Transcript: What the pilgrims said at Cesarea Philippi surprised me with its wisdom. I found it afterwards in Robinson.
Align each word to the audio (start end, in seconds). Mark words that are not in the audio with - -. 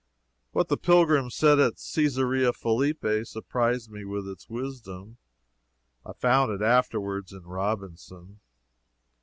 What 0.51 0.69
the 0.69 0.77
pilgrims 0.77 1.35
said 1.35 1.59
at 1.59 1.77
Cesarea 1.77 2.53
Philippi 2.53 3.23
surprised 3.23 3.91
me 3.91 4.03
with 4.03 4.27
its 4.27 4.49
wisdom. 4.49 5.17
I 6.03 6.13
found 6.13 6.51
it 6.51 6.65
afterwards 6.65 7.31
in 7.33 7.43
Robinson. 7.43 8.39